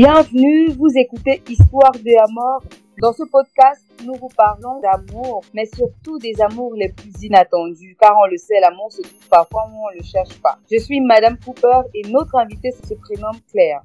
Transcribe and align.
Bienvenue, 0.00 0.68
vous 0.78 0.92
écoutez 0.94 1.42
Histoire 1.48 1.90
de 1.90 2.16
la 2.16 2.26
mort. 2.30 2.62
Dans 3.02 3.12
ce 3.12 3.24
podcast, 3.24 3.82
nous 4.06 4.14
vous 4.14 4.28
parlons 4.28 4.78
d'amour, 4.78 5.40
mais 5.52 5.66
surtout 5.66 6.20
des 6.20 6.40
amours 6.40 6.72
les 6.76 6.90
plus 6.90 7.10
inattendus, 7.20 7.96
car 8.00 8.16
on 8.16 8.30
le 8.30 8.36
sait, 8.36 8.60
l'amour 8.60 8.92
se 8.92 9.02
trouve 9.02 9.28
parfois 9.28 9.64
où 9.68 9.74
on 9.74 9.92
ne 9.92 9.98
le 9.98 10.04
cherche 10.04 10.40
pas. 10.40 10.56
Je 10.70 10.78
suis 10.78 11.00
Madame 11.00 11.36
Cooper 11.44 11.80
et 11.94 12.02
notre 12.08 12.36
invitée 12.36 12.70
se 12.70 12.94
prénomme 12.94 13.40
Claire. 13.50 13.82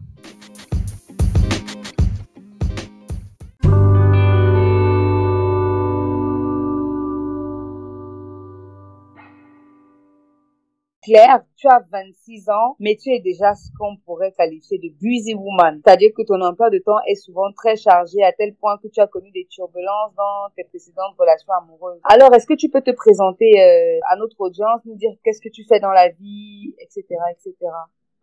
Claire, 11.03 11.43
tu 11.57 11.67
as 11.67 11.83
26 11.91 12.49
ans, 12.49 12.75
mais 12.79 12.95
tu 12.95 13.09
es 13.09 13.19
déjà 13.19 13.53
ce 13.55 13.69
qu'on 13.77 13.97
pourrait 14.05 14.31
qualifier 14.31 14.77
de 14.77 14.87
busy 14.99 15.33
woman. 15.35 15.81
C'est-à-dire 15.83 16.11
que 16.15 16.23
ton 16.23 16.41
emploi 16.41 16.69
de 16.69 16.77
temps 16.79 16.99
est 17.07 17.15
souvent 17.15 17.51
très 17.51 17.75
chargé 17.75 18.23
à 18.23 18.31
tel 18.31 18.55
point 18.55 18.77
que 18.77 18.87
tu 18.87 19.01
as 19.01 19.07
connu 19.07 19.29
des 19.31 19.45
turbulences 19.49 20.13
dans 20.15 20.49
tes 20.55 20.63
précédentes 20.63 21.15
relations 21.17 21.51
amoureuses. 21.61 21.99
Alors, 22.05 22.33
est-ce 22.33 22.47
que 22.47 22.53
tu 22.53 22.69
peux 22.69 22.81
te 22.81 22.91
présenter 22.91 23.61
euh, 23.61 23.99
à 24.09 24.15
notre 24.15 24.39
audience, 24.39 24.79
nous 24.85 24.95
dire 24.95 25.11
qu'est-ce 25.23 25.41
que 25.41 25.49
tu 25.49 25.65
fais 25.65 25.79
dans 25.79 25.91
la 25.91 26.09
vie, 26.09 26.73
etc., 26.79 27.05
etc. 27.31 27.53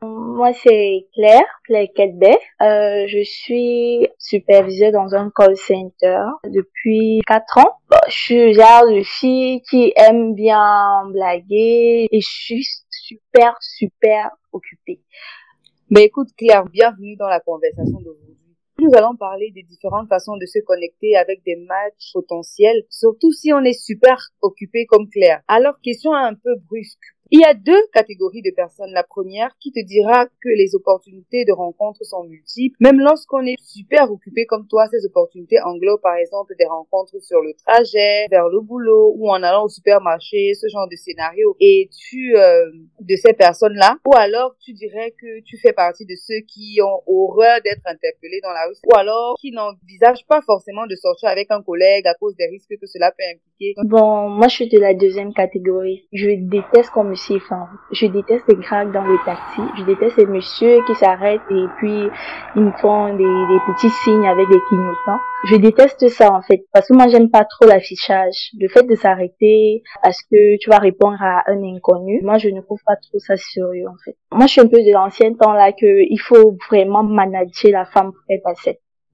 Moi, 0.03 0.55
c'est 0.55 1.07
Claire, 1.13 1.45
Claire 1.65 1.89
Kedbet. 1.95 2.39
Euh, 2.63 3.07
je 3.07 3.23
suis 3.23 4.09
superviseure 4.19 4.93
dans 4.93 5.15
un 5.15 5.31
call 5.31 5.55
center 5.57 6.23
depuis 6.45 7.21
quatre 7.27 7.59
ans. 7.59 7.77
je 8.09 8.13
suis 8.13 8.55
genre 8.55 8.87
de 8.89 9.03
fille 9.03 9.61
qui 9.69 9.93
aime 9.97 10.35
bien 10.35 11.05
blaguer 11.13 12.09
et 12.11 12.21
je 12.23 12.29
suis 12.29 12.67
super, 12.91 13.55
super 13.61 14.31
occupée. 14.53 15.03
Mais 15.91 16.05
écoute, 16.05 16.29
Claire, 16.39 16.65
bienvenue 16.65 17.17
dans 17.17 17.29
la 17.29 17.41
conversation 17.41 17.99
d'aujourd'hui. 18.01 18.37
Nous 18.79 18.95
allons 18.95 19.17
parler 19.17 19.51
des 19.55 19.65
différentes 19.65 20.09
façons 20.09 20.39
de 20.39 20.47
se 20.47 20.59
connecter 20.61 21.15
avec 21.17 21.43
des 21.45 21.57
matchs 21.57 22.13
potentiels, 22.15 22.85
surtout 22.89 23.33
si 23.33 23.53
on 23.53 23.63
est 23.63 23.79
super 23.79 24.17
occupé 24.41 24.87
comme 24.87 25.11
Claire. 25.11 25.43
Alors, 25.49 25.75
question 25.83 26.15
un 26.15 26.33
peu 26.33 26.55
brusque. 26.71 27.05
Il 27.33 27.41
y 27.41 27.45
a 27.45 27.55
deux 27.55 27.81
catégories 27.93 28.43
de 28.43 28.51
personnes. 28.51 28.91
La 28.93 29.05
première 29.05 29.57
qui 29.61 29.71
te 29.71 29.79
dira 29.85 30.27
que 30.27 30.49
les 30.49 30.75
opportunités 30.75 31.45
de 31.45 31.53
rencontre 31.53 32.05
sont 32.05 32.25
multiples. 32.25 32.77
Même 32.81 32.99
lorsqu'on 32.99 33.47
est 33.47 33.55
super 33.61 34.11
occupé 34.11 34.47
comme 34.47 34.67
toi, 34.67 34.89
ces 34.91 35.07
opportunités 35.07 35.61
englobent 35.61 36.01
par 36.01 36.17
exemple 36.17 36.55
des 36.59 36.65
rencontres 36.65 37.23
sur 37.23 37.41
le 37.41 37.55
trajet, 37.55 38.27
vers 38.31 38.49
le 38.49 38.61
boulot 38.61 39.15
ou 39.17 39.31
en 39.31 39.43
allant 39.45 39.67
au 39.67 39.69
supermarché, 39.69 40.55
ce 40.55 40.67
genre 40.67 40.89
de 40.91 40.97
scénario. 40.97 41.57
Et 41.61 41.89
tu, 41.97 42.37
euh, 42.37 42.67
de 42.99 43.15
ces 43.15 43.33
personnes-là, 43.33 43.97
ou 44.07 44.13
alors 44.17 44.57
tu 44.61 44.73
dirais 44.73 45.15
que 45.17 45.41
tu 45.45 45.57
fais 45.59 45.73
partie 45.73 46.07
de 46.07 46.17
ceux 46.17 46.41
qui 46.49 46.81
ont 46.83 47.03
horreur 47.07 47.61
d'être 47.65 47.87
interpellés 47.87 48.41
dans 48.43 48.53
la 48.53 48.67
rue, 48.67 48.75
ou 48.89 48.97
alors 48.97 49.37
qui 49.41 49.53
n'envisagent 49.53 50.27
pas 50.27 50.41
forcément 50.43 50.87
de 50.89 50.97
sortir 50.97 51.29
avec 51.29 51.53
un 51.53 51.63
collègue 51.63 52.09
à 52.09 52.15
cause 52.15 52.35
des 52.35 52.47
risques 52.47 52.75
que 52.81 52.87
cela 52.87 53.13
peut 53.13 53.23
impliquer. 53.25 53.75
Bon, 53.85 54.29
moi 54.29 54.49
je 54.49 54.55
suis 54.55 54.69
de 54.69 54.81
la 54.81 54.95
deuxième 54.95 55.33
catégorie. 55.33 56.09
Je 56.13 56.31
déteste 56.31 56.91
qu'on 56.91 57.05
me 57.05 57.20
je 57.93 58.07
déteste 58.07 58.45
les 58.49 58.57
craques 58.57 58.93
dans 58.93 59.05
le 59.05 59.17
taxi. 59.25 59.61
Je 59.79 59.85
déteste 59.85 60.17
les 60.17 60.27
messieurs 60.27 60.79
qui 60.87 60.95
s'arrêtent 60.95 61.41
et 61.51 61.67
puis 61.79 62.09
ils 62.57 62.63
me 62.63 62.73
font 62.73 63.15
des, 63.15 63.25
des 63.25 63.61
petits 63.67 63.91
signes 64.05 64.27
avec 64.27 64.49
des 64.49 64.61
clignotants. 64.69 65.21
Je 65.45 65.57
déteste 65.57 66.09
ça 66.09 66.33
en 66.33 66.43
fait 66.43 66.65
parce 66.73 66.89
que 66.89 66.95
moi 66.95 67.09
j'aime 67.09 67.31
pas 67.31 67.45
trop 67.45 67.67
l'affichage. 67.67 68.51
Le 68.59 68.69
fait 68.69 68.85
de 68.85 68.95
s'arrêter 68.95 69.83
parce 70.03 70.23
que 70.23 70.59
tu 70.59 70.71
vas 70.71 70.79
répondre 70.79 71.17
à 71.21 71.43
un 71.47 71.63
inconnu, 71.63 72.21
moi 72.23 72.39
je 72.39 72.49
ne 72.49 72.61
trouve 72.61 72.81
pas 72.87 72.97
trop 72.97 73.19
ça 73.19 73.37
sérieux 73.37 73.89
en 73.89 73.97
fait. 74.05 74.17
Moi 74.33 74.47
je 74.47 74.53
suis 74.53 74.61
un 74.61 74.69
peu 74.69 74.79
de 74.79 74.93
l'ancien 74.93 75.33
temps 75.35 75.53
là 75.53 75.73
que 75.73 76.03
il 76.11 76.21
faut 76.21 76.57
vraiment 76.71 77.03
manager 77.03 77.73
la 77.73 77.85
femme 77.85 78.13
pour 78.13 78.23
être 78.29 78.47
à 78.47 78.55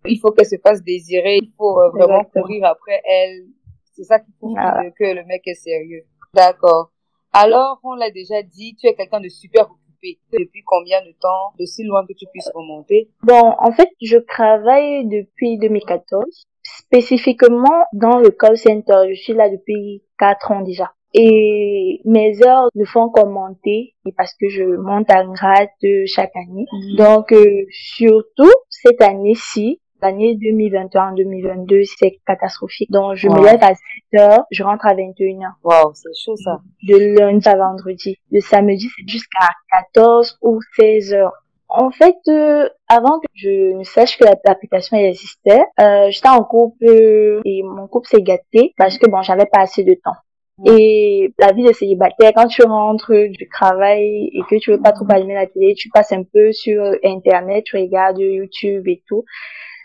Il 0.07 0.19
faut 0.21 0.31
qu'elle 0.33 0.47
se 0.47 0.57
fasse 0.63 0.83
désirer, 0.83 1.39
il 1.43 1.53
faut 1.57 1.81
euh, 1.81 1.91
vraiment 1.91 2.25
courir 2.25 2.67
après 2.67 3.01
elle. 3.05 3.47
C'est 3.95 4.05
ça 4.05 4.19
qui 4.19 4.31
prouve 4.39 4.55
que 4.55 5.15
le 5.15 5.25
mec 5.25 5.43
est 5.47 5.55
sérieux. 5.55 6.05
D'accord. 6.35 6.91
Alors, 7.39 7.81
on 7.85 7.95
l'a 7.95 8.11
déjà 8.11 8.43
dit, 8.43 8.77
tu 8.81 8.87
es 8.87 8.95
quelqu'un 8.95 9.21
de 9.21 9.29
super 9.29 9.65
occupé. 9.71 10.19
Depuis 10.33 10.63
combien 10.65 11.03
de 11.03 11.13
temps, 11.21 11.53
de 11.59 11.67
si 11.67 11.85
loin 11.85 12.07
que 12.07 12.15
tu 12.15 12.25
puisses 12.33 12.51
remonter? 12.55 13.11
Bon, 13.23 13.55
en 13.59 13.73
fait, 13.73 13.91
je 14.01 14.17
travaille 14.17 15.07
depuis 15.07 15.59
2014, 15.59 16.25
spécifiquement 16.63 17.85
dans 17.93 18.19
le 18.19 18.31
call 18.31 18.57
center. 18.57 19.09
Je 19.11 19.21
suis 19.21 19.35
là 19.35 19.51
depuis 19.51 20.03
4 20.19 20.53
ans 20.53 20.63
déjà. 20.63 20.93
Et 21.13 22.01
mes 22.07 22.43
heures 22.43 22.69
ne 22.75 22.85
font 22.87 23.11
qu'augmenter 23.11 23.95
parce 24.17 24.33
que 24.41 24.49
je 24.49 24.65
monte 24.65 25.11
en 25.11 25.31
grade 25.33 25.69
chaque 26.07 26.35
année. 26.37 26.65
Mhm. 26.73 26.97
Donc, 26.97 27.33
euh, 27.33 27.67
surtout 27.71 28.53
cette 28.71 29.03
année-ci, 29.03 29.81
L'année 30.03 30.37
2021-2022, 30.37 31.85
c'est 31.99 32.19
catastrophique. 32.27 32.91
Donc, 32.91 33.15
je 33.17 33.29
me 33.29 33.43
lève 33.43 33.63
à 33.63 33.75
7 34.13 34.21
heures, 34.21 34.45
je 34.51 34.63
rentre 34.63 34.87
à 34.87 34.95
21 34.95 35.43
heures. 35.43 35.59
Waouh, 35.65 35.93
c'est 35.95 36.15
chaud 36.23 36.37
ça. 36.37 36.61
De 36.87 37.19
lundi 37.19 37.49
à 37.49 37.57
vendredi. 37.57 38.17
Le 38.31 38.41
samedi, 38.41 38.89
c'est 38.95 39.09
jusqu'à 39.09 39.49
14 39.95 40.39
ou 40.43 40.61
16 40.77 41.15
heures. 41.15 41.33
En 41.69 41.91
fait, 41.91 42.17
euh, 42.29 42.69
avant 42.89 43.19
que 43.19 43.27
je 43.35 43.77
ne 43.77 43.83
sache 43.85 44.19
que 44.19 44.25
l'application 44.25 44.97
existait, 44.97 45.65
euh, 45.81 46.11
j'étais 46.11 46.29
en 46.29 46.45
couple 46.45 47.41
et 47.45 47.63
mon 47.65 47.89
couple 47.89 48.09
s'est 48.09 48.23
gâté 48.23 48.73
parce 48.77 48.99
que 48.99 49.11
bon, 49.11 49.23
j'avais 49.23 49.47
pas 49.47 49.61
assez 49.61 49.83
de 49.83 49.95
temps. 49.95 50.17
Et 50.65 51.35
la 51.39 51.53
vie 51.53 51.65
de 51.65 51.73
célibataire, 51.73 52.33
quand 52.35 52.47
tu 52.47 52.63
rentres 52.63 53.13
du 53.13 53.49
travail 53.49 54.31
et 54.33 54.41
que 54.49 54.59
tu 54.59 54.71
veux 54.71 54.81
pas 54.81 54.93
trop 54.93 55.05
allumer 55.11 55.35
la 55.35 55.47
télé, 55.47 55.75
tu 55.75 55.91
passes 55.91 56.13
un 56.13 56.23
peu 56.23 56.53
sur 56.53 56.83
Internet, 57.05 57.65
tu 57.65 57.77
regardes 57.77 58.19
YouTube 58.19 58.87
et 58.89 59.03
tout. 59.07 59.25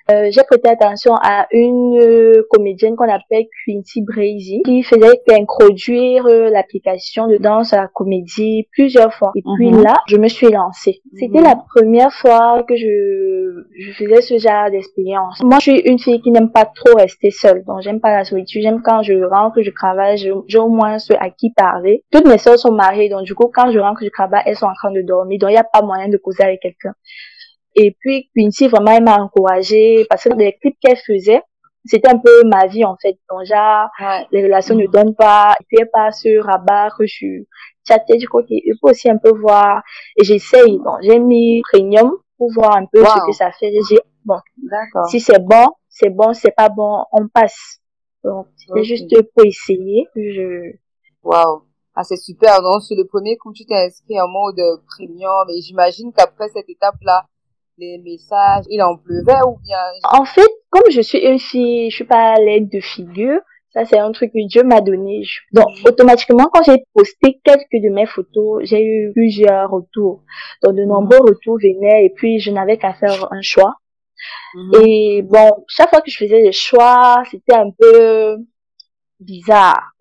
Euh, 0.10 0.30
j'ai 0.32 0.44
prêté 0.44 0.70
attention 0.70 1.16
à 1.16 1.48
une 1.52 1.98
euh, 2.00 2.44
comédienne 2.50 2.96
qu'on 2.96 3.10
appelle 3.10 3.46
Quincy 3.66 4.02
Brazy 4.02 4.62
qui 4.66 4.84
faisait 4.84 5.22
introduire 5.30 6.26
euh, 6.26 6.50
l'application 6.50 7.28
de 7.28 7.38
danse 7.38 7.74
à 7.74 7.78
la 7.78 7.88
comédie 7.88 8.68
plusieurs 8.72 9.14
fois. 9.14 9.32
Et 9.36 9.44
puis 9.58 9.72
mhm. 9.72 9.84
là, 9.84 9.96
je 10.08 10.18
me 10.18 10.28
suis 10.28 10.50
lancée. 10.50 11.02
C'était 11.16 11.40
mhm. 11.40 11.46
la 11.46 11.56
première 11.56 12.12
fois 12.12 12.64
que 12.68 12.76
je, 12.76 13.64
je 13.78 13.92
faisais 13.92 14.22
ce 14.22 14.38
genre 14.38 14.72
d'expérience. 14.72 15.42
Moi, 15.44 15.60
je 15.60 15.72
suis 15.72 15.80
une 15.82 16.00
fille 16.00 16.22
qui 16.22 16.32
n'aime 16.32 16.52
pas 16.52 16.66
trop 16.66 16.96
rester 16.96 17.30
seule. 17.30 17.64
Donc, 17.66 17.82
j'aime 17.82 18.00
pas 18.00 18.16
la 18.16 18.24
solitude. 18.24 18.62
J'aime 18.64 18.82
quand 18.84 19.04
je 19.04 19.14
rentre, 19.24 19.62
je 19.62 19.72
travaille, 19.72 20.18
j'ai 20.18 20.58
au 20.58 20.70
moins 20.70 21.00
ceux 21.00 21.16
à 21.20 21.30
qui 21.30 21.52
parler. 21.52 22.04
Toutes 22.12 22.28
mes 22.28 22.38
soeurs 22.38 22.60
sont 22.60 22.72
mariées. 22.72 23.10
Donc, 23.10 23.24
du 23.24 23.36
coup, 23.36 23.52
quand 23.54 23.72
je 23.72 23.80
rentre 23.80 24.02
du 24.02 24.12
travail, 24.12 24.42
elles 24.46 24.56
sont 24.56 24.66
en 24.66 24.74
train 24.74 24.92
de 24.92 25.02
dormir. 25.02 25.40
Donc, 25.40 25.52
il 25.52 25.54
n'y 25.54 25.60
a 25.60 25.64
pas 25.64 25.82
moyen 25.82 26.10
de 26.10 26.18
causer 26.18 26.44
avec 26.44 26.62
quelqu'un. 26.62 26.94
Et 27.76 27.96
puis 28.00 28.30
Quincy 28.36 28.68
vraiment 28.68 28.92
elle 28.92 29.04
m'a 29.04 29.18
encouragée 29.18 30.06
parce 30.10 30.24
que 30.24 30.34
les 30.34 30.58
clips 30.62 30.78
qu'elle 30.80 30.98
faisait, 30.98 31.42
c'était 31.86 32.10
un 32.10 32.18
peu 32.18 32.44
ma 32.46 32.68
vie 32.68 32.86
en 32.86 32.96
fait. 33.02 33.18
Donc 33.30 33.46
genre 33.46 33.90
les 34.32 34.44
relations 34.44 34.76
ne 34.76 34.88
donnent 34.88 35.16
pas, 35.16 35.56
et 35.60 35.64
puis 35.68 35.78
elle 35.80 35.90
pas 35.92 36.12
sur 36.12 36.46
rabat 36.46 36.90
que 36.98 37.06
je 37.06 37.14
suis 37.14 37.48
chattée 37.88 38.18
du 38.18 38.28
côté. 38.28 38.62
Il 38.66 38.74
faut 38.80 38.90
aussi 38.90 39.10
un 39.10 39.18
peu 39.18 39.32
voir 39.38 39.82
et 40.18 40.24
j'essaye. 40.24 40.78
Donc 40.80 40.98
j'ai 41.02 41.20
mis 41.20 41.62
premium 41.72 42.12
pour 42.38 42.52
voir 42.52 42.76
un 42.76 42.86
peu 42.86 43.04
ce 43.04 43.26
que 43.26 43.34
ça 43.34 43.52
fait. 43.52 43.72
J'ai 43.90 44.00
bon, 44.26 44.38
si 45.10 45.20
c'est 45.20 45.40
bon, 45.40 45.68
c'est 45.90 46.10
bon, 46.10 46.34
c'est 46.34 46.56
pas 46.56 46.70
bon, 46.70 47.04
on 47.12 47.28
passe. 47.28 47.80
Donc 48.24 48.48
c'est 48.56 48.84
juste 48.84 49.10
pour 49.34 49.46
essayer. 49.46 50.08
Je 50.16 50.76
Waouh. 51.24 51.64
Ah, 51.94 52.04
c'est 52.04 52.18
super. 52.18 52.62
Donc, 52.62 52.82
sur 52.84 52.96
le 52.96 53.06
premier 53.06 53.38
coup, 53.38 53.52
tu 53.54 53.66
t'es 53.66 53.76
inscrit 53.76 54.20
en 54.20 54.28
mode 54.28 54.60
premium. 54.88 55.50
Et 55.50 55.62
j'imagine 55.62 56.12
qu'après 56.14 56.48
cette 56.50 56.70
étape-là, 56.70 57.26
les 57.78 57.98
messages, 57.98 58.66
il 58.70 58.82
en 58.82 58.98
pleuvait 58.98 59.42
ou 59.48 59.58
bien 59.64 59.78
En 60.04 60.26
fait, 60.26 60.50
comme 60.70 60.92
je 60.92 61.02
suis 61.02 61.20
une 61.20 61.40
fille, 61.40 61.90
je 61.90 61.96
suis 61.96 62.06
pas 62.06 62.34
à 62.34 62.40
l'aide 62.40 62.70
de 62.70 62.80
figure. 62.80 63.40
Ça, 63.74 63.86
c'est 63.86 64.00
un 64.00 64.12
truc 64.12 64.34
que 64.34 64.48
Dieu 64.48 64.64
m'a 64.64 64.82
donné. 64.82 65.24
Donc, 65.54 65.68
automatiquement, 65.86 66.46
quand 66.52 66.62
j'ai 66.64 66.84
posté 66.94 67.40
quelques 67.44 67.82
de 67.82 67.90
mes 67.90 68.06
photos, 68.06 68.64
j'ai 68.66 68.84
eu 68.84 69.12
plusieurs 69.14 69.70
retours. 69.70 70.24
Donc, 70.62 70.76
de 70.76 70.84
nombreux 70.84 71.20
retours 71.20 71.58
venaient 71.58 72.06
et 72.06 72.10
puis 72.14 72.40
je 72.40 72.52
n'avais 72.52 72.78
qu'à 72.78 72.94
faire 72.94 73.32
un 73.32 73.42
choix. 73.42 73.76
Mhm. 74.56 74.72
Et 74.86 75.22
bon, 75.22 75.64
chaque 75.68 75.90
fois 75.90 76.02
que 76.02 76.12
je 76.12 76.18
faisais 76.18 76.46
le 76.46 76.52
choix, 76.52 77.24
c'était 77.32 77.56
un 77.56 77.72
peu 77.72 78.38
bizarre. 79.20 79.94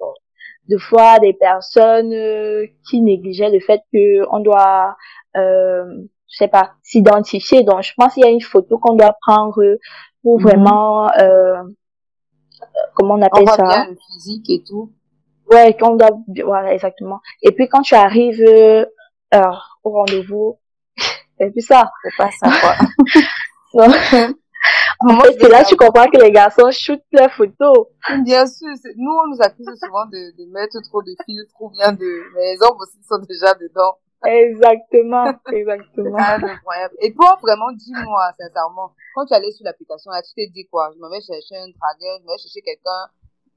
de 0.69 0.79
fois, 0.79 1.19
des 1.19 1.33
personnes 1.33 2.13
euh, 2.13 2.67
qui 2.89 3.01
négligeaient 3.01 3.51
le 3.51 3.61
fait 3.61 3.81
que 3.93 4.25
on 4.31 4.41
doit 4.41 4.97
euh, 5.37 5.85
je 6.31 6.37
sais 6.37 6.49
pas, 6.49 6.73
s'identifier. 6.83 7.65
Donc, 7.65 7.83
je 7.83 7.93
pense 7.97 8.15
qu'il 8.15 8.25
y 8.25 8.27
a 8.27 8.31
une 8.31 8.41
photo 8.41 8.79
qu'on 8.79 8.95
doit 8.95 9.17
prendre 9.21 9.61
pour 10.23 10.39
mhm. 10.39 10.47
vraiment, 10.47 11.11
euh, 11.19 11.63
comment 12.95 13.15
on 13.15 13.23
appelle 13.23 13.45
on 13.49 13.53
ça? 13.53 13.87
le 13.89 13.97
physique 14.13 14.49
et 14.49 14.63
tout. 14.63 14.93
Ouais, 15.51 15.77
qu'on 15.77 15.97
doit, 15.97 16.11
voilà, 16.45 16.73
exactement. 16.73 17.21
Et 17.43 17.53
puis, 17.53 17.69
quand 17.69 17.83
tu 17.83 17.95
arrives, 17.95 18.41
euh, 18.41 18.85
au 19.83 19.91
rendez-vous, 19.91 20.59
c'est 21.39 21.51
plus 21.51 21.67
ça. 21.67 21.91
C'est 22.05 22.17
pas 22.17 22.31
ça, 22.31 22.49
quoi. 22.61 22.77
en 25.01 25.21
fait, 25.21 25.37
c'est 25.41 25.49
là 25.49 25.65
tu 25.65 25.77
comprends 25.77 26.07
que 26.07 26.21
les 26.21 26.31
garçons 26.31 26.71
shootent 26.71 27.03
leurs 27.13 27.33
photos. 27.33 27.87
Bien 28.25 28.47
sûr, 28.47 28.69
nous, 28.97 29.13
on 29.13 29.29
nous 29.29 29.41
accuse 29.41 29.67
souvent 29.83 30.07
de, 30.07 30.37
de 30.37 30.53
mettre 30.53 30.79
trop 30.89 31.03
de 31.03 31.15
filtres 31.25 31.51
trop 31.55 31.71
bien 31.71 31.93
de, 31.93 32.23
mais 32.35 32.55
les 32.55 32.59
hommes 32.63 32.77
aussi 32.79 32.99
sont 33.09 33.19
déjà 33.27 33.55
dedans. 33.55 33.97
Exactement, 34.25 35.33
exactement. 35.53 36.19
Incroyable. 36.19 36.95
Et 37.01 37.13
toi, 37.15 37.39
vraiment, 37.43 37.73
dis-moi, 37.73 38.31
sincèrement, 38.39 38.93
quand 39.15 39.27
tu 39.27 39.35
allais 39.35 39.51
sur 39.51 39.65
l'application, 39.65 40.11
là, 40.11 40.23
tu 40.23 40.33
t'es 40.35 40.49
dit 40.49 40.67
quoi? 40.69 40.91
Je 40.95 41.01
m'en 41.01 41.11
vais 41.11 41.21
chercher 41.21 41.57
un 41.57 41.69
dragueur, 41.69 42.19
je 42.21 42.27
m'en 42.27 42.33
vais 42.33 42.39
chercher 42.39 42.63
quelqu'un 42.63 43.11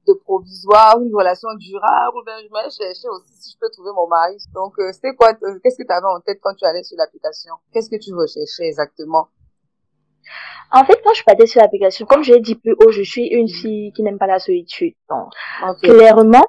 de 0.06 0.12
provisoire, 0.12 1.00
une 1.00 1.14
relation 1.14 1.48
durable, 1.54 2.18
ou 2.18 2.24
bien 2.24 2.38
je 2.38 2.48
vais 2.52 2.70
chercher 2.70 3.08
aussi 3.08 3.32
si 3.32 3.52
je 3.52 3.58
peux 3.58 3.70
trouver 3.70 3.90
mon 3.94 4.06
mari. 4.06 4.36
Donc, 4.54 4.78
euh, 4.78 4.92
c'était 4.92 5.14
quoi, 5.14 5.34
qu'est-ce 5.34 5.78
que 5.78 5.86
tu 5.86 5.92
avais 5.92 6.06
en 6.06 6.20
tête 6.20 6.40
quand 6.42 6.54
tu 6.54 6.64
allais 6.64 6.82
sur 6.82 6.96
l'application? 6.98 7.54
Qu'est-ce 7.72 7.90
que 7.90 7.96
tu 7.96 8.14
recherchais 8.14 8.64
exactement? 8.64 9.28
En 10.72 10.84
fait, 10.84 11.00
quand 11.04 11.14
je 11.14 11.22
partais 11.24 11.46
sur 11.46 11.60
l'application, 11.60 12.06
comme 12.06 12.22
j'ai 12.22 12.40
dit 12.40 12.56
plus 12.56 12.74
haut, 12.80 12.90
je 12.90 13.02
suis 13.02 13.26
une 13.26 13.48
fille 13.48 13.92
qui 13.92 14.02
n'aime 14.02 14.18
pas 14.18 14.26
la 14.26 14.38
solitude. 14.38 14.94
Donc, 15.08 15.30
clairement, 15.82 16.44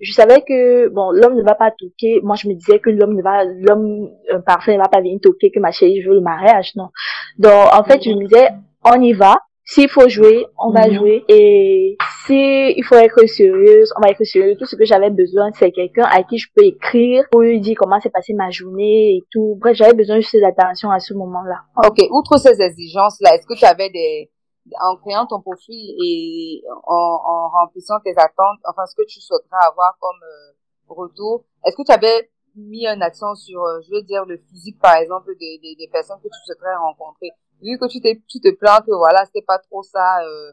je 0.00 0.12
savais 0.12 0.42
que 0.42 0.88
bon 0.88 1.10
l'homme 1.10 1.36
ne 1.36 1.42
va 1.42 1.54
pas 1.54 1.70
toquer 1.70 2.20
moi 2.22 2.36
je 2.36 2.48
me 2.48 2.54
disais 2.54 2.78
que 2.78 2.90
l'homme 2.90 3.14
ne 3.14 3.22
va 3.22 3.44
l'homme 3.44 4.10
euh, 4.32 4.40
parfait 4.40 4.74
ne 4.74 4.82
va 4.82 4.88
pas 4.88 5.00
venir 5.00 5.20
toquer 5.22 5.50
que 5.50 5.60
ma 5.60 5.70
chérie 5.70 6.02
je 6.02 6.08
veux 6.08 6.16
le 6.16 6.20
mariage 6.20 6.74
non 6.76 6.88
donc 7.38 7.72
en 7.72 7.84
fait 7.84 8.02
je 8.02 8.10
me 8.10 8.26
disais 8.26 8.48
on 8.84 9.00
y 9.00 9.12
va 9.12 9.36
s'il 9.66 9.88
faut 9.88 10.08
jouer, 10.08 10.46
on 10.58 10.70
va 10.70 10.86
mhm. 10.86 10.94
jouer. 10.94 11.24
Et 11.28 11.96
si 12.26 12.74
il 12.76 12.84
faut 12.84 12.96
être 12.96 13.26
sérieuse, 13.26 13.92
on 13.96 14.02
va 14.02 14.10
être 14.10 14.22
sérieux. 14.24 14.56
Tout 14.58 14.66
ce 14.66 14.76
que 14.76 14.84
j'avais 14.84 15.10
besoin, 15.10 15.50
c'est 15.58 15.72
quelqu'un 15.72 16.04
à 16.04 16.22
qui 16.22 16.38
je 16.38 16.48
peux 16.54 16.64
écrire 16.64 17.24
pour 17.30 17.40
lui 17.40 17.60
dire 17.60 17.76
comment 17.78 17.98
s'est 18.00 18.10
passée 18.10 18.34
ma 18.34 18.50
journée 18.50 19.16
et 19.16 19.24
tout. 19.30 19.56
Bref, 19.60 19.76
j'avais 19.76 19.94
besoin 19.94 20.16
juste 20.16 20.36
d'attention 20.38 20.90
à 20.90 21.00
ce 21.00 21.14
moment-là. 21.14 21.62
Ok. 21.82 21.98
Outre 22.10 22.38
ces 22.38 22.60
exigences-là, 22.60 23.34
est-ce 23.34 23.46
que 23.46 23.58
tu 23.58 23.64
avais 23.64 23.88
des, 23.88 24.30
en 24.80 24.96
créant 24.96 25.26
ton 25.26 25.40
profil 25.40 25.94
et 26.02 26.62
en, 26.86 27.20
en 27.24 27.48
remplissant 27.48 28.00
tes 28.00 28.16
attentes, 28.16 28.60
enfin, 28.68 28.86
ce 28.86 28.94
que 28.94 29.06
tu 29.06 29.20
souhaiterais 29.20 29.66
avoir 29.66 29.96
comme 30.00 30.22
euh, 30.22 30.52
retour, 30.88 31.44
est-ce 31.66 31.76
que 31.76 31.84
tu 31.84 31.92
avais 31.92 32.30
mis 32.56 32.86
un 32.86 33.00
accent 33.00 33.34
sur, 33.34 33.62
euh, 33.62 33.80
je 33.82 33.90
veux 33.94 34.02
dire, 34.02 34.24
le 34.24 34.38
physique, 34.38 34.78
par 34.80 34.96
exemple, 34.96 35.32
des, 35.38 35.58
des, 35.58 35.74
des 35.76 35.88
personnes 35.88 36.18
que 36.22 36.28
tu 36.28 36.38
souhaiterais 36.44 36.76
rencontrer? 36.76 37.30
Vu 37.62 37.78
que 37.78 37.86
tu 37.86 38.00
tu 38.28 38.40
te 38.40 38.50
plains 38.54 38.80
que 38.80 38.94
voilà 38.94 39.24
c'était 39.24 39.44
pas 39.46 39.58
trop 39.58 39.82
ça 39.82 40.18
euh, 40.22 40.52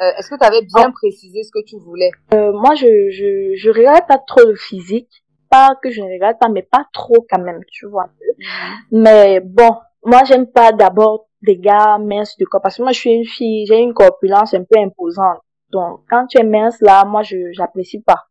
euh, 0.00 0.12
est-ce 0.16 0.30
que 0.30 0.38
tu 0.38 0.44
avais 0.44 0.62
bien 0.62 0.88
oh. 0.88 0.92
précisé 0.92 1.42
ce 1.42 1.50
que 1.50 1.64
tu 1.64 1.76
voulais? 1.78 2.10
Euh, 2.34 2.52
moi 2.52 2.74
je 2.74 3.10
je 3.10 3.54
je 3.56 3.70
regarde 3.70 4.06
pas 4.06 4.18
trop 4.18 4.46
le 4.46 4.54
physique. 4.54 5.24
Pas 5.50 5.74
que 5.82 5.90
je 5.90 6.00
ne 6.00 6.06
regarde 6.06 6.38
pas 6.38 6.48
mais 6.48 6.62
pas 6.62 6.86
trop 6.92 7.26
quand 7.28 7.40
même 7.40 7.62
tu 7.66 7.86
vois. 7.86 8.10
Mhm. 8.38 9.02
mais 9.02 9.40
bon 9.40 9.76
moi 10.04 10.24
j'aime 10.24 10.46
pas 10.46 10.72
d'abord 10.72 11.26
des 11.42 11.56
gars 11.56 11.98
minces 11.98 12.36
de 12.36 12.44
corps 12.44 12.60
parce 12.62 12.76
que 12.76 12.82
moi 12.82 12.92
je 12.92 13.00
suis 13.00 13.10
une 13.10 13.24
fille 13.24 13.66
j'ai 13.66 13.78
une 13.78 13.94
corpulence 13.94 14.54
un 14.54 14.64
peu 14.64 14.78
imposante. 14.78 15.40
Donc 15.70 16.02
quand 16.08 16.26
tu 16.26 16.38
es 16.38 16.44
mince 16.44 16.80
là 16.80 17.04
moi 17.04 17.22
je 17.22 17.52
j'apprécie 17.52 18.00
pas. 18.00 18.26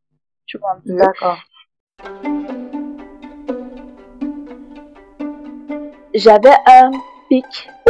Tu 0.45 0.57
vois 0.57 0.71
un 0.71 0.81
peu? 0.81 0.95
D'accord. 0.95 1.37
J'avais 6.13 6.55
un 6.65 6.91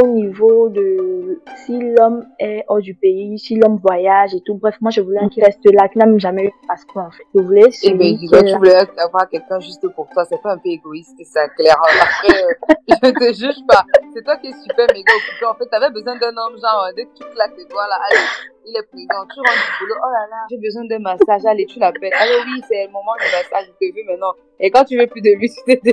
au 0.01 0.07
niveau 0.07 0.69
de 0.69 1.41
si 1.65 1.79
l'homme 1.79 2.25
est 2.39 2.63
hors 2.67 2.81
du 2.81 2.93
pays, 2.95 3.37
si 3.39 3.55
l'homme 3.55 3.77
voyage 3.77 4.33
et 4.33 4.41
tout. 4.45 4.55
Bref, 4.55 4.75
moi, 4.81 4.91
je 4.91 5.01
voulais 5.01 5.27
qu'il 5.29 5.43
reste 5.43 5.59
là, 5.65 5.87
qu'il 5.87 5.99
n'a 5.99 6.17
jamais 6.17 6.45
eu 6.45 6.47
de 6.47 6.67
passeport, 6.67 7.03
en 7.03 7.11
fait. 7.11 7.23
Je 7.33 7.41
voulais 7.41 7.69
Eh 7.83 7.93
ben, 7.93 8.17
tu 8.17 8.55
voulais 8.57 8.75
avoir 8.97 9.29
quelqu'un 9.29 9.59
juste 9.59 9.87
pour 9.95 10.07
toi. 10.09 10.25
C'est 10.25 10.41
pas 10.41 10.53
un 10.53 10.57
peu 10.57 10.69
égoïste, 10.69 11.15
ça, 11.25 11.47
clair. 11.49 11.75
Après, 11.79 12.43
euh, 12.43 12.75
je 12.89 13.09
te 13.11 13.33
juge 13.33 13.65
pas. 13.67 13.83
C'est 14.13 14.23
toi 14.23 14.37
qui 14.37 14.47
es 14.47 14.53
super 14.53 14.87
méga 14.93 15.13
occupé. 15.13 15.45
En 15.45 15.55
fait, 15.55 15.67
t'avais 15.67 15.89
besoin 15.89 16.17
d'un 16.17 16.35
homme, 16.35 16.57
genre, 16.59 16.87
dès 16.95 17.05
que 17.05 17.13
tu 17.15 17.23
claques 17.33 17.55
tes 17.55 17.65
doigts, 17.65 17.87
là, 17.87 17.99
allez, 18.09 18.25
il 18.65 18.75
est 18.75 18.83
présent. 18.83 19.25
Tu 19.33 19.39
rentres 19.39 19.53
du 19.55 19.85
boulot, 19.85 19.95
oh 20.03 20.11
là 20.11 20.27
là, 20.29 20.45
j'ai 20.49 20.57
besoin 20.57 20.85
d'un 20.85 20.99
massage, 20.99 21.45
allez, 21.45 21.65
tu 21.65 21.79
l'appelles. 21.79 22.13
Allez, 22.13 22.37
oui, 22.45 22.61
c'est 22.67 22.85
le 22.85 22.91
moment 22.91 23.15
du 23.19 23.25
massage, 23.25 23.67
je 23.67 23.87
te 23.87 23.95
veux 23.95 24.05
maintenant. 24.05 24.33
Et 24.59 24.69
quand 24.69 24.83
tu 24.83 24.97
veux 24.97 25.07
plus 25.07 25.21
de 25.21 25.31
lui, 25.37 25.49
tu 25.67 25.79
te 25.79 25.89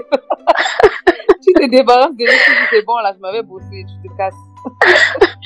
tu 1.46 1.52
te 1.52 1.70
débarrasses 1.70 2.16
de 2.16 2.24
lui, 2.24 2.32
tu 2.44 2.50
dis, 2.50 2.66
c'est 2.70 2.84
bon, 2.84 2.96
là, 2.98 3.12
je 3.14 3.20
m'avais 3.20 3.42
bossé, 3.42 3.84
tu 4.02 4.08
te 4.08 4.16
casses. 4.16 4.34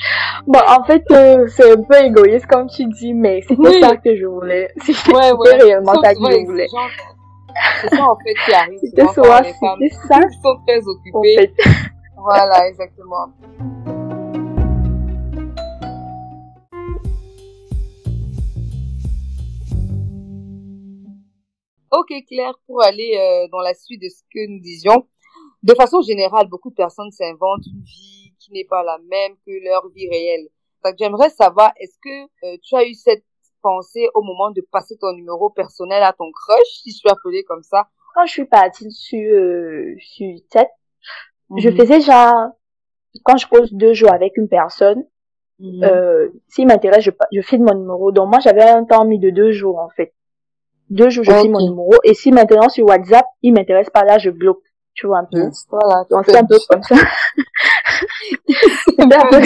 bon, 0.47 0.59
en 0.67 0.83
fait, 0.83 1.03
euh, 1.11 1.47
c'est 1.47 1.71
un 1.71 1.83
peu 1.83 2.03
égoïste 2.03 2.47
comme 2.47 2.67
tu 2.67 2.85
dis, 2.85 3.13
mais 3.13 3.41
c'était 3.41 3.79
ça 3.79 3.97
que 3.97 4.15
je 4.15 4.25
voulais. 4.25 4.69
C'était 4.81 5.13
ouais, 5.13 5.31
ouais. 5.31 5.57
réellement 5.57 5.93
ça 6.01 6.13
que 6.13 6.19
je 6.19 6.45
voulais. 6.45 6.67
C'est 7.81 7.89
ça 7.89 8.03
en 8.05 8.15
fait 8.15 8.33
qui 8.45 8.53
arrive. 8.53 8.79
C'était 8.81 9.07
souvent 9.07 9.37
ça. 9.37 9.43
Qui 9.43 9.89
sont 10.41 10.57
très. 10.65 10.79
En 11.13 11.21
fait. 11.21 11.53
Voilà, 12.23 12.67
exactement. 12.67 13.33
Ok 21.91 22.13
Claire, 22.27 22.53
pour 22.67 22.83
aller 22.83 23.17
euh, 23.17 23.47
dans 23.51 23.59
la 23.59 23.73
suite 23.73 24.01
de 24.01 24.07
ce 24.07 24.21
que 24.31 24.47
nous 24.49 24.61
disions, 24.61 25.07
de 25.63 25.73
façon 25.75 26.01
générale, 26.01 26.47
beaucoup 26.47 26.69
de 26.69 26.75
personnes 26.75 27.11
s'inventent 27.11 27.65
une 27.67 27.83
vie 27.83 28.33
qui 28.39 28.51
n'est 28.51 28.65
pas 28.65 28.83
la 28.83 28.97
même 29.09 29.35
que 29.45 29.51
leur 29.63 29.87
vie 29.89 30.09
réelle. 30.09 30.47
Donc 30.83 30.95
j'aimerais 30.97 31.29
savoir, 31.29 31.71
est-ce 31.79 31.97
que 32.03 32.47
euh, 32.47 32.57
tu 32.63 32.75
as 32.75 32.85
eu 32.85 32.93
cette 32.95 33.23
pensée 33.61 34.07
au 34.15 34.23
moment 34.23 34.49
de 34.51 34.61
passer 34.71 34.97
ton 34.97 35.13
numéro 35.13 35.51
personnel 35.51 36.01
à 36.01 36.13
ton 36.13 36.31
crush, 36.31 36.67
si 36.81 36.91
je 36.91 36.97
suis 36.97 37.09
appelée 37.09 37.43
comme 37.43 37.61
ça? 37.61 37.87
Quand 38.15 38.25
je 38.25 38.31
suis 38.31 38.45
partie 38.45 38.91
sur 38.91 39.19
euh, 39.19 39.95
sur 39.99 40.35
tête, 40.49 40.71
je 41.57 41.69
mhm. 41.69 41.77
faisais 41.77 42.01
genre 42.01 42.49
quand 43.23 43.37
je 43.37 43.47
pose 43.47 43.71
deux 43.73 43.93
jours 43.93 44.11
avec 44.11 44.35
une 44.37 44.47
personne, 44.47 45.05
mhm. 45.59 45.83
euh, 45.83 46.29
s'il 46.47 46.67
m'intéresse, 46.67 47.03
je, 47.03 47.11
je 47.31 47.41
file 47.41 47.61
mon 47.61 47.75
numéro. 47.75 48.11
Donc 48.11 48.29
moi 48.29 48.39
j'avais 48.39 48.63
un 48.63 48.83
temps 48.83 49.05
mis 49.05 49.19
de 49.19 49.29
deux 49.29 49.51
jours 49.51 49.77
en 49.77 49.89
fait. 49.89 50.13
Deux 50.89 51.09
jours 51.09 51.23
je 51.23 51.31
file 51.31 51.51
mon 51.51 51.61
numéro 51.61 51.93
et 52.03 52.15
si 52.15 52.31
maintenant 52.31 52.67
sur 52.67 52.87
WhatsApp 52.87 53.25
il 53.43 53.53
m'intéresse 53.53 53.91
pas 53.91 54.03
là, 54.03 54.17
je 54.17 54.31
bloque 54.31 54.63
tu 54.93 55.07
vois 55.07 55.19
un 55.19 55.27
peu. 55.31 55.49
Voilà, 55.69 56.05
donc 56.09 56.25
c'est 56.27 56.37
un 56.37 56.45
peu 56.45 56.57
comme 56.69 56.83
ça. 56.83 56.95
C'était 58.85 59.15
un 59.15 59.29
peu... 59.29 59.41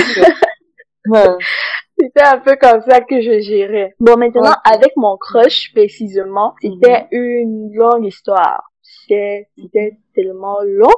C'était 1.97 2.23
un 2.23 2.39
peu 2.39 2.55
comme 2.57 2.81
ça 2.81 3.01
que 3.01 3.21
je 3.21 3.39
gérais. 3.39 3.95
Bon, 3.99 4.17
maintenant, 4.17 4.55
avec 4.65 4.91
mon 4.97 5.17
crush, 5.17 5.71
précisément, 5.73 6.53
c'était 6.61 7.03
mhm. 7.03 7.07
une 7.11 7.73
longue 7.73 8.05
histoire. 8.05 8.63
C'était 8.81 9.97
tellement 10.13 10.57
long 10.63 10.93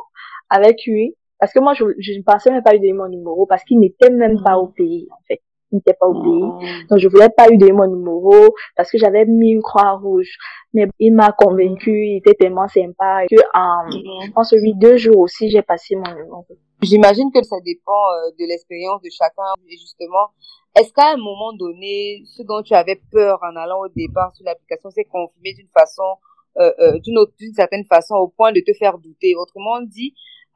avec 0.49 0.85
lui. 0.85 1.15
Parce 1.39 1.53
que 1.53 1.59
moi, 1.59 1.73
je, 1.75 1.85
je 1.99 2.13
ne 2.13 2.23
pensais 2.23 2.49
même 2.49 2.63
pas 2.63 2.71
lui 2.71 2.79
donner 2.79 2.93
mon 2.93 3.09
numéro 3.09 3.45
parce 3.45 3.63
qu'il 3.63 3.79
n'était 3.79 4.09
même 4.09 4.41
pas 4.43 4.57
au 4.57 4.67
pays, 4.69 5.07
en 5.11 5.21
fait 5.27 5.41
n'était 5.71 5.93
pas. 5.93 6.07
Mm. 6.07 6.87
Donc 6.89 6.99
je 6.99 7.07
voulais 7.07 7.29
pas 7.29 7.47
lui 7.47 7.57
donner 7.57 7.73
mon 7.73 7.87
numéro 7.87 8.33
parce 8.75 8.91
que 8.91 8.97
j'avais 8.97 9.25
mis 9.25 9.51
une 9.51 9.61
croix 9.61 9.93
rouge. 9.93 10.37
Mais 10.73 10.87
il 10.99 11.13
m'a 11.13 11.31
convaincu, 11.31 12.05
il 12.07 12.17
était 12.17 12.33
tellement 12.33 12.67
sympa 12.67 13.25
que 13.29 13.37
en, 13.53 13.87
mm. 13.87 14.25
je 14.25 14.31
pense 14.31 14.51
oui 14.53 14.73
deux 14.75 14.97
jours 14.97 15.19
aussi 15.19 15.49
j'ai 15.49 15.61
passé 15.61 15.95
mon 15.95 16.09
numéro. 16.13 16.45
J'imagine 16.81 17.31
que 17.33 17.43
ça 17.43 17.55
dépend 17.65 17.91
euh, 17.91 18.31
de 18.39 18.45
l'expérience 18.47 19.01
de 19.01 19.09
chacun 19.09 19.53
et 19.67 19.77
justement 19.77 20.31
est-ce 20.77 20.93
qu'à 20.93 21.13
un 21.13 21.17
moment 21.17 21.53
donné, 21.53 22.21
ce 22.25 22.43
dont 22.43 22.61
tu 22.61 22.75
avais 22.75 23.01
peur 23.11 23.39
en 23.41 23.55
allant 23.55 23.79
au 23.79 23.87
départ 23.87 24.35
sur 24.35 24.45
l'application 24.45 24.91
s'est 24.91 25.05
confirmé 25.05 25.53
d'une 25.55 25.69
façon, 25.69 26.17
euh, 26.57 26.71
euh, 26.79 26.99
d'une 26.99 27.17
autre, 27.17 27.33
d'une 27.39 27.53
certaine 27.53 27.83
façon, 27.85 28.13
au 28.15 28.27
point 28.27 28.51
de 28.51 28.59
te 28.59 28.71
faire 28.73 28.99
douter? 28.99 29.33
Autrement 29.35 29.81
dit, 29.81 30.13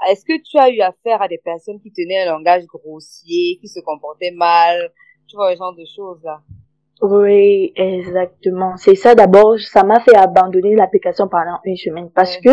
est-ce 0.09 0.25
que 0.25 0.41
tu 0.41 0.57
as 0.57 0.69
eu 0.69 0.81
affaire 0.81 1.21
à 1.21 1.27
des 1.27 1.37
personnes 1.37 1.79
qui 1.79 1.91
tenaient 1.91 2.23
un 2.23 2.31
langage 2.31 2.65
grossier, 2.65 3.57
qui 3.59 3.67
se 3.67 3.79
comportaient 3.81 4.31
mal, 4.31 4.91
tu 5.27 5.35
vois, 5.35 5.51
ce 5.53 5.57
genre 5.57 5.75
de 5.75 5.85
choses 5.85 6.21
là. 6.23 6.41
Oui, 7.01 7.73
exactement. 7.75 8.77
C'est 8.77 8.95
ça 8.95 9.15
d'abord, 9.15 9.59
ça 9.59 9.83
m'a 9.83 9.99
fait 10.01 10.15
abandonner 10.15 10.75
l'application 10.75 11.27
pendant 11.27 11.59
une 11.65 11.75
semaine 11.75 12.11
parce 12.11 12.37
que 12.37 12.51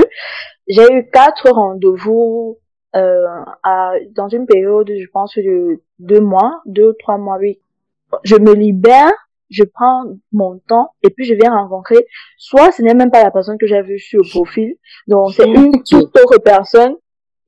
j'ai 0.67 0.91
eu 0.91 1.11
quatre 1.11 1.51
rendez-vous 1.51 2.59
euh, 2.97 3.27
à, 3.63 3.93
dans 4.13 4.29
une 4.29 4.47
période, 4.47 4.91
je 4.91 5.07
pense, 5.13 5.37
de 5.37 5.83
deux 5.99 6.21
mois, 6.21 6.63
deux, 6.65 6.95
trois 6.99 7.19
mois, 7.19 7.37
oui. 7.39 7.61
Je 8.25 8.37
me 8.37 8.55
libère, 8.55 9.13
je 9.51 9.65
prends 9.65 10.05
mon 10.33 10.59
temps 10.67 10.93
et 11.03 11.11
puis 11.11 11.27
je 11.27 11.35
viens 11.35 11.53
rencontrer, 11.53 12.07
soit 12.39 12.73
ce 12.73 12.81
n'est 12.81 12.95
même 12.95 13.11
pas 13.11 13.23
la 13.23 13.31
personne 13.31 13.59
que 13.59 13.67
j'ai 13.67 13.83
vue 13.83 13.99
sur 13.99 14.23
le 14.23 14.31
profil, 14.31 14.77
donc 15.07 15.33
c'est 15.35 15.47
une 15.47 15.83
toute 15.89 16.17
autre 16.17 16.39
personne 16.43 16.97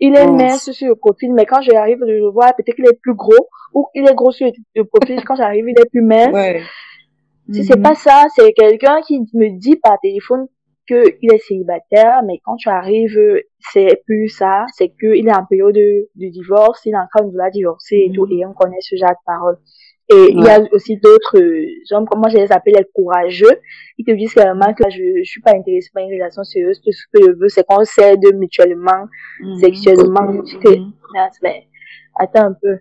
il 0.01 0.17
est 0.17 0.27
mince 0.27 0.71
sur 0.73 0.89
le 0.89 0.97
profil, 0.97 1.33
mais 1.35 1.47
quand 1.47 1.61
j'arrive, 1.61 1.99
je 2.01 2.13
le 2.13 2.31
vois, 2.31 2.53
peut-être 2.55 2.75
qu'il 2.75 2.87
est 2.87 3.01
plus 3.01 3.15
gros, 3.15 3.49
ou 3.75 3.89
il 3.95 4.09
est 4.09 4.15
gros 4.15 4.33
sur 4.33 4.51
le 4.75 4.85
profil, 4.85 5.23
quand 5.25 5.37
j'arrive, 5.37 5.67
il 5.69 5.79
est 5.79 5.91
plus 5.91 6.03
mince. 6.03 6.33
Ouais. 6.33 6.63
Si 7.53 7.65
c'est 7.65 7.77
mhm. 7.77 7.83
pas 7.83 7.95
ça, 7.95 8.27
c'est 8.35 8.53
quelqu'un 8.53 9.01
qui 9.03 9.21
me 9.35 9.59
dit 9.59 9.77
par 9.77 9.99
téléphone 10.01 10.47
qu'il 10.87 11.33
est 11.33 11.39
célibataire, 11.47 12.23
mais 12.27 12.41
quand 12.45 12.57
tu 12.57 12.69
arrives, 12.69 13.19
c'est 13.73 14.03
plus 14.07 14.29
ça, 14.29 14.65
c'est 14.75 14.89
qu'il 14.89 15.29
est 15.29 15.37
en 15.37 15.45
période 15.45 15.75
de, 15.75 16.09
divorce, 16.17 16.81
il 16.87 16.95
est 16.95 16.97
en 16.97 17.07
train 17.15 17.25
de 17.25 17.31
vouloir 17.31 17.51
divorcer 17.51 18.07
et 18.09 18.13
tout, 18.13 18.27
mhm. 18.27 18.33
et 18.33 18.47
on 18.47 18.53
connaît 18.53 18.81
ce 18.81 18.97
genre 18.97 19.11
de 19.11 19.25
paroles. 19.27 19.59
Et 20.13 20.33
il 20.33 20.43
y 20.43 20.49
a 20.49 20.61
aussi 20.73 20.97
d'autres 20.97 21.39
hommes, 21.93 22.07
comme 22.07 22.21
moi 22.21 22.29
je 22.31 22.37
les 22.39 22.51
appelle 22.51 22.75
les 22.77 22.85
courageux, 22.93 23.61
ils 23.97 24.05
te 24.05 24.11
disent 24.11 24.33
clairement 24.33 24.75
que 24.75 24.85
je, 24.91 25.23
je 25.23 25.31
suis 25.31 25.41
pas 25.41 25.53
intéressée 25.53 25.91
par 25.95 26.03
une 26.03 26.13
relation 26.13 26.43
sérieuse, 26.43 26.81
tout 26.81 26.91
ce 26.91 27.05
que 27.13 27.27
je 27.27 27.39
veux, 27.39 27.49
c'est 27.49 27.65
qu'on 27.65 27.85
s'aide 27.85 28.25
mutuellement, 28.35 29.07
mhm. 29.41 29.57
sexuellement. 29.59 30.33
Mm 30.33 30.41
-hmm. 30.41 30.63
que, 30.63 30.71
mais, 31.43 31.69
attends 32.19 32.47
un 32.47 32.57
peu. 32.63 32.79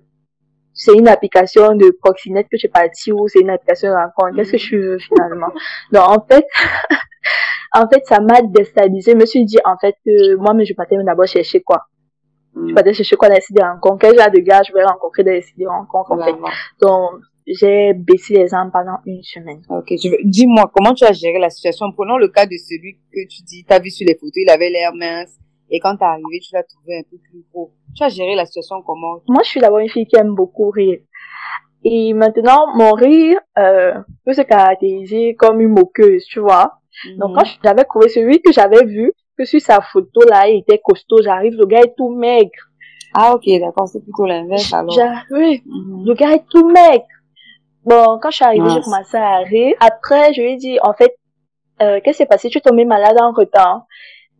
c'est 0.73 0.93
une 0.93 1.09
application 1.09 1.75
de 1.75 1.87
proxénète 2.03 2.47
que 2.51 2.57
j'ai 2.57 2.69
parti 2.69 3.11
ou 3.11 3.27
c'est 3.27 3.41
une 3.41 3.49
application 3.49 3.89
de 3.89 3.95
rencontre. 4.03 4.35
Qu'est-ce 4.35 4.53
que 4.53 4.57
je 4.57 4.75
veux 4.77 4.97
finalement? 5.07 5.51
Donc, 5.91 6.05
en 6.15 6.21
fait, 6.29 6.45
en 7.79 7.85
fait, 7.89 8.03
ça 8.05 8.19
m'a 8.21 8.41
déstabilisé. 8.41 9.11
Je 9.11 9.17
me 9.17 9.25
suis 9.25 9.45
dit, 9.45 9.59
en 9.65 9.77
fait, 9.81 9.95
que 10.05 10.35
moi, 10.35 10.53
mais 10.55 10.65
je 10.65 10.73
partais 10.73 10.95
d'abord 11.03 11.27
chercher 11.27 11.61
quoi? 11.61 11.79
Je 12.67 12.73
partais 12.73 12.93
chercher 12.93 13.15
quoi 13.15 13.29
dans 13.29 13.35
les 13.35 13.41
sites 13.41 13.55
de 13.55 13.61
rencontres? 13.61 13.99
Quel 13.99 14.17
genre 14.17 14.31
de 14.31 14.39
gars 14.39 14.61
je 14.67 14.73
vais 14.73 14.83
rencontrer 14.83 15.23
dans 15.23 15.31
les 15.31 15.41
sites 15.41 15.57
de 15.57 15.67
rencontres, 15.67 16.11
en 16.11 16.23
fait? 16.23 16.35
Donc, 16.81 17.21
j'ai 17.47 17.93
baissé 17.93 18.35
les 18.35 18.53
armes 18.53 18.71
pendant 18.71 18.99
une 19.05 19.23
semaine. 19.23 19.61
Ok, 19.69 19.93
dis-moi, 20.23 20.71
comment 20.73 20.93
tu 20.93 21.03
as 21.05 21.13
géré 21.13 21.39
la 21.39 21.49
situation? 21.49 21.91
Prenons 21.93 22.17
le 22.17 22.27
cas 22.27 22.45
de 22.45 22.55
celui 22.57 22.97
que 23.11 23.27
tu 23.27 23.41
dis, 23.43 23.65
tu 23.65 23.73
as 23.73 23.79
vu 23.79 23.89
sur 23.89 24.05
les 24.07 24.15
photos, 24.15 24.35
il 24.35 24.49
avait 24.49 24.69
l'air 24.69 24.93
mince, 24.93 25.35
et 25.71 25.79
quand 25.79 25.95
t'es 25.97 26.05
arrivé, 26.05 26.39
tu 26.41 26.53
l'as 26.53 26.63
trouvé 26.63 26.99
un 26.99 27.03
peu 27.09 27.17
plus 27.17 27.43
gros. 27.51 27.71
Tu 27.95 28.03
as 28.03 28.09
géré 28.09 28.35
la 28.35 28.45
situation 28.45 28.81
comment? 28.81 29.21
Moi, 29.27 29.43
je 29.43 29.49
suis 29.49 29.59
d'abord 29.59 29.79
une 29.79 29.89
fille 29.89 30.05
qui 30.05 30.17
aime 30.17 30.35
beaucoup 30.35 30.69
rire. 30.69 30.99
Et 31.83 32.13
maintenant, 32.13 32.75
mon 32.75 32.91
rire 32.91 33.39
euh, 33.57 33.93
peut 34.25 34.33
se 34.33 34.41
caractériser 34.41 35.35
comme 35.35 35.61
une 35.61 35.69
moqueuse, 35.69 36.25
tu 36.25 36.39
vois. 36.39 36.79
Donc, 37.17 37.35
quand 37.35 37.45
mhm. 37.45 37.59
j'avais 37.63 37.83
trouvé 37.85 38.09
celui 38.09 38.41
que 38.41 38.51
j'avais 38.51 38.83
vu, 38.85 39.13
que 39.39 39.45
sur 39.45 39.61
sa 39.61 39.81
photo, 39.81 40.21
là, 40.29 40.47
il 40.47 40.59
était 40.59 40.79
costaud, 40.83 41.21
j'arrive, 41.23 41.55
le 41.55 41.65
gars 41.65 41.81
est 41.81 41.95
tout 41.95 42.09
maigre. 42.09 42.51
Ah, 43.13 43.33
ok, 43.33 43.43
d'accord, 43.59 43.87
c'est 43.87 44.03
plutôt 44.03 44.25
l'inverse, 44.25 44.71
alors. 44.73 44.95
Oui, 45.31 45.63
mhm. 45.65 46.05
le 46.05 46.13
gars 46.13 46.33
est 46.33 46.45
tout 46.49 46.67
maigre. 46.67 47.05
Bon, 47.85 48.19
quand 48.21 48.29
je 48.29 48.35
suis 48.35 48.45
arrivée, 48.45 48.69
j'ai 48.69 48.81
commencé 48.81 49.17
à 49.17 49.37
rire. 49.37 49.75
Après, 49.79 50.33
je 50.33 50.41
lui 50.41 50.51
ai 50.51 50.57
dit, 50.57 50.77
en 50.83 50.93
fait, 50.93 51.15
euh, 51.81 51.99
qu'est-ce 52.03 52.17
qui 52.17 52.23
s'est 52.23 52.27
passé? 52.27 52.49
Tu 52.49 52.57
es 52.57 52.61
tombée 52.61 52.85
malade 52.85 53.17
en 53.19 53.31
retard. 53.31 53.85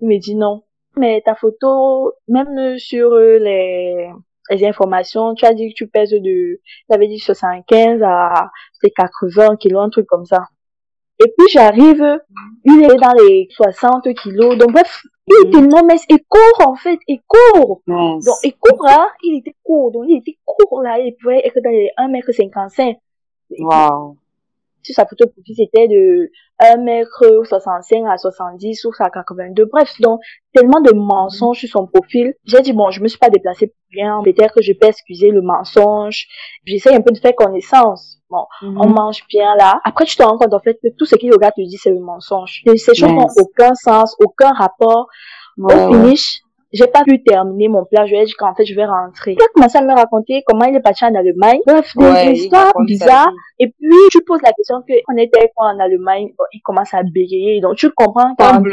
Il 0.01 0.07
me 0.09 0.19
dit 0.19 0.35
non 0.35 0.63
mais 0.99 1.21
ta 1.25 1.35
photo, 1.35 2.13
même 2.27 2.77
sur 2.77 3.13
euh, 3.13 3.37
les, 3.39 4.09
les 4.49 4.65
informations, 4.65 5.33
tu 5.33 5.45
as 5.45 5.53
dit 5.53 5.69
que 5.69 5.73
tu 5.73 5.87
pèses 5.87 6.11
de, 6.11 6.19
tu 6.19 6.61
avais 6.89 7.07
dit 7.07 7.19
75 7.19 8.01
à 8.03 8.51
80 8.95 9.55
kilos, 9.57 9.81
un 9.81 9.89
truc 9.89 10.05
comme 10.07 10.25
ça. 10.25 10.47
Et 11.21 11.33
puis 11.37 11.47
j'arrive, 11.49 12.21
il 12.63 12.83
est 12.83 12.95
dans 12.95 13.13
les 13.23 13.47
60 13.51 14.13
kilos, 14.15 14.57
donc 14.57 14.71
bref, 14.71 15.03
il 15.27 15.47
était 15.47 15.61
non 15.61 15.83
mais 15.85 15.97
il 16.09 16.19
court 16.27 16.67
en 16.67 16.75
fait, 16.75 16.99
il 17.07 17.21
court. 17.27 17.81
Donc 17.87 18.21
il 18.43 18.53
court 18.57 18.85
là, 18.85 19.09
il 19.23 19.39
était 19.39 19.55
court, 19.63 19.91
donc 19.91 20.05
il 20.07 20.17
était 20.17 20.37
court 20.45 20.81
là, 20.81 20.97
il 20.99 21.15
pouvait 21.15 21.41
être 21.45 21.59
dans 21.61 21.69
les 21.69 21.91
1m55. 21.97 22.95
Wow 23.59 24.17
si 24.83 24.93
sa 24.93 25.05
photo 25.05 25.27
profil 25.27 25.55
c'était 25.57 25.87
de 25.87 26.31
1m65 26.61 28.09
à 28.09 28.17
70 28.17 28.85
ou 28.85 28.91
à 28.99 29.09
82. 29.09 29.65
Bref, 29.65 29.99
donc 29.99 30.19
tellement 30.53 30.81
de 30.81 30.93
mensonges 30.93 31.59
sur 31.59 31.69
son 31.69 31.87
profil. 31.87 32.33
J'ai 32.45 32.61
dit 32.61 32.73
bon, 32.73 32.91
je 32.91 33.01
me 33.01 33.07
suis 33.07 33.19
pas 33.19 33.29
déplacée 33.29 33.67
pour 33.67 33.75
rien. 33.91 34.21
Peut-être 34.23 34.55
que 34.55 34.61
je 34.61 34.73
peux 34.73 34.87
excuser 34.87 35.31
le 35.31 35.41
mensonge. 35.41 36.27
J'essaie 36.65 36.93
un 36.93 37.01
peu 37.01 37.11
de 37.11 37.19
faire 37.19 37.35
connaissance. 37.35 38.17
Bon, 38.29 38.45
on 38.61 38.87
mhm. 38.87 38.93
mange 38.93 39.25
bien 39.27 39.55
là. 39.57 39.79
Après, 39.83 40.05
tu 40.05 40.15
te 40.15 40.23
rends 40.23 40.37
compte 40.37 40.53
en 40.53 40.59
fait 40.59 40.77
que 40.83 40.89
tout 40.97 41.05
ce 41.05 41.15
qu'il 41.15 41.31
gars 41.31 41.51
te 41.51 41.61
dit 41.61 41.77
c'est 41.77 41.91
le 41.91 41.99
mensonge. 41.99 42.61
Ces 42.75 42.95
choses 42.95 43.11
n'ont 43.11 43.27
aucun 43.37 43.73
sens, 43.75 44.15
aucun 44.19 44.51
rapport. 44.51 45.07
Au 45.61 45.69
finish, 45.69 46.41
j'ai 46.71 46.87
pas 46.87 47.03
pu 47.03 47.21
terminer 47.23 47.67
mon 47.67 47.85
plat, 47.85 48.05
je 48.05 48.11
lui 48.11 48.21
ai 48.21 48.25
dit 48.25 48.33
qu'en 48.33 48.53
fait, 48.53 48.65
je 48.65 48.75
vais 48.75 48.85
rentrer. 48.85 49.33
Il 49.33 49.41
a 49.41 49.47
commencé 49.53 49.77
à 49.77 49.81
me 49.81 49.93
raconter 49.93 50.43
comment 50.45 50.65
il 50.65 50.75
est 50.75 50.81
parti 50.81 51.03
en 51.05 51.15
Allemagne. 51.15 51.59
Bref, 51.65 51.95
des 51.97 52.31
histoires 52.33 52.71
bizarres. 52.85 53.31
Et 53.59 53.67
puis, 53.67 53.97
tu 54.11 54.21
poses 54.21 54.41
la 54.43 54.53
question 54.53 54.81
que 54.87 54.93
on 55.11 55.17
était 55.17 55.51
quoi 55.55 55.67
en 55.67 55.79
Allemagne, 55.79 56.27
bon, 56.37 56.45
il 56.53 56.61
commence 56.61 56.93
à 56.93 57.01
bégayer. 57.03 57.59
Donc, 57.61 57.75
tu 57.75 57.89
comprends 57.91 58.35
qu'en 58.35 58.57
en 58.57 58.63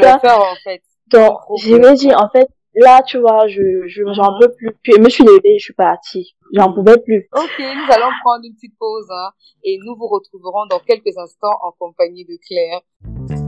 fait. 0.63 0.81
Donc, 1.07 1.39
je 1.59 1.75
lui 1.75 1.85
ai 1.85 1.93
dit, 1.93 2.13
en 2.13 2.29
fait, 2.29 2.47
là, 2.75 3.01
tu 3.01 3.17
vois, 3.17 3.47
je, 3.47 3.87
je, 3.87 4.03
j'en 4.13 4.33
mhm. 4.33 4.39
peux 4.41 4.53
plus. 4.53 4.77
Puis, 4.83 4.93
je 4.95 5.01
me 5.01 5.09
suis 5.09 5.23
levée, 5.23 5.57
je 5.57 5.63
suis 5.63 5.73
partie. 5.73 6.35
J'en 6.53 6.73
pouvais 6.73 6.97
plus. 6.97 7.27
Ok, 7.33 7.59
nous 7.59 7.93
allons 7.93 8.11
prendre 8.23 8.45
une 8.45 8.53
petite 8.53 8.77
pause, 8.77 9.07
hein, 9.09 9.31
et 9.63 9.79
nous 9.83 9.95
vous 9.95 10.07
retrouverons 10.07 10.65
dans 10.69 10.79
quelques 10.79 11.17
instants 11.17 11.57
en 11.61 11.71
compagnie 11.77 12.25
de 12.25 12.37
Claire. 12.47 13.46